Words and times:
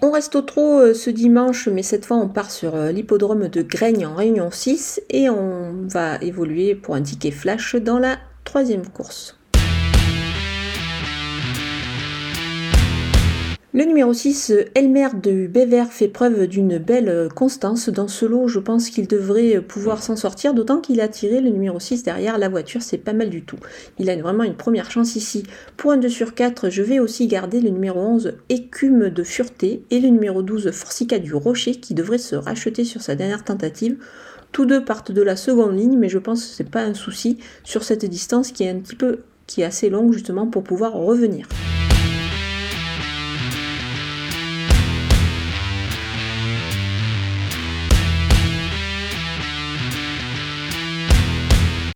On 0.00 0.12
reste 0.12 0.36
au 0.36 0.42
trot 0.42 0.78
euh, 0.78 0.94
ce 0.94 1.10
dimanche, 1.10 1.66
mais 1.66 1.82
cette 1.82 2.04
fois 2.04 2.18
on 2.18 2.28
part 2.28 2.52
sur 2.52 2.76
euh, 2.76 2.92
l'hippodrome 2.92 3.48
de 3.48 3.62
Graigne 3.62 4.06
en 4.06 4.14
Réunion 4.14 4.50
6 4.50 5.02
et 5.10 5.28
on 5.28 5.86
va 5.88 6.18
évoluer 6.22 6.76
pour 6.76 6.94
un 6.94 7.02
ticket 7.02 7.32
flash 7.32 7.74
dans 7.74 7.98
la 7.98 8.18
troisième 8.44 8.86
course. 8.86 9.37
Le 13.78 13.84
numéro 13.84 14.12
6, 14.12 14.52
Elmer 14.74 15.06
de 15.22 15.46
Bever, 15.46 15.84
fait 15.88 16.08
preuve 16.08 16.48
d'une 16.48 16.78
belle 16.78 17.28
constance. 17.32 17.88
Dans 17.88 18.08
ce 18.08 18.26
lot, 18.26 18.48
je 18.48 18.58
pense 18.58 18.90
qu'il 18.90 19.06
devrait 19.06 19.60
pouvoir 19.60 20.02
s'en 20.02 20.16
sortir, 20.16 20.52
d'autant 20.52 20.80
qu'il 20.80 21.00
a 21.00 21.06
tiré 21.06 21.40
le 21.40 21.50
numéro 21.50 21.78
6 21.78 22.02
derrière 22.02 22.38
la 22.38 22.48
voiture, 22.48 22.82
c'est 22.82 22.98
pas 22.98 23.12
mal 23.12 23.30
du 23.30 23.42
tout. 23.42 23.58
Il 24.00 24.10
a 24.10 24.16
vraiment 24.16 24.42
une 24.42 24.56
première 24.56 24.90
chance 24.90 25.14
ici. 25.14 25.44
Un 25.84 25.96
2 25.96 26.08
sur 26.08 26.34
4, 26.34 26.70
je 26.70 26.82
vais 26.82 26.98
aussi 26.98 27.28
garder 27.28 27.60
le 27.60 27.70
numéro 27.70 28.00
11, 28.00 28.32
Écume 28.48 29.10
de 29.10 29.22
Fureté, 29.22 29.84
et 29.92 30.00
le 30.00 30.08
numéro 30.08 30.42
12, 30.42 30.72
Forcica 30.72 31.20
du 31.20 31.32
Rocher, 31.32 31.76
qui 31.76 31.94
devrait 31.94 32.18
se 32.18 32.34
racheter 32.34 32.82
sur 32.82 33.00
sa 33.00 33.14
dernière 33.14 33.44
tentative. 33.44 33.96
Tous 34.50 34.66
deux 34.66 34.84
partent 34.84 35.12
de 35.12 35.22
la 35.22 35.36
seconde 35.36 35.78
ligne, 35.78 35.96
mais 35.96 36.08
je 36.08 36.18
pense 36.18 36.44
que 36.44 36.52
c'est 36.52 36.68
pas 36.68 36.82
un 36.82 36.94
souci 36.94 37.38
sur 37.62 37.84
cette 37.84 38.04
distance 38.04 38.50
qui 38.50 38.64
est 38.64 38.70
un 38.70 38.80
petit 38.80 38.96
peu 38.96 39.20
qui 39.46 39.60
est 39.60 39.64
assez 39.64 39.88
longue 39.88 40.12
justement 40.12 40.48
pour 40.48 40.64
pouvoir 40.64 40.94
revenir. 40.94 41.46